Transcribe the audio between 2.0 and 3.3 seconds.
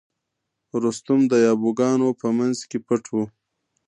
په منځ کې پټ و.